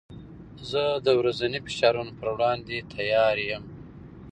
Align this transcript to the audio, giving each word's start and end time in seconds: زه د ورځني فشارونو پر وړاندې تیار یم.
زه 0.69 0.83
د 1.05 1.07
ورځني 1.19 1.59
فشارونو 1.65 2.11
پر 2.19 2.27
وړاندې 2.35 2.87
تیار 2.93 3.35
یم. 3.49 3.63